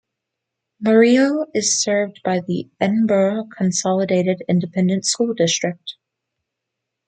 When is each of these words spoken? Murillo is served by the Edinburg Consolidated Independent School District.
Murillo 0.79 1.45
is 1.53 1.79
served 1.79 2.21
by 2.25 2.39
the 2.39 2.67
Edinburg 2.79 3.49
Consolidated 3.55 4.41
Independent 4.49 5.05
School 5.05 5.35
District. 5.35 5.93